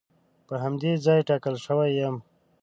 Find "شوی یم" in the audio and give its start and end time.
1.65-2.15